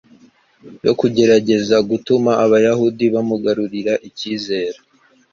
yo 0.85 0.93
kugerageza 0.99 1.75
gutuma 1.89 2.31
Abayahudi 2.45 3.05
bamugarurira 3.13 3.93
icyizere. 4.07 4.79